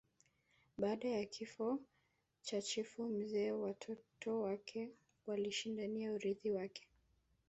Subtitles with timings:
[0.77, 1.79] Baada ya kifo
[2.41, 4.89] cha chifu mzee watoto wake
[5.27, 6.87] walishindania urithi wake